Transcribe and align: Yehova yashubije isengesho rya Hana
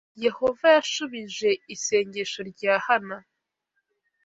Yehova 0.25 0.65
yashubije 0.75 1.49
isengesho 1.75 2.39
rya 2.51 2.73
Hana 2.85 3.17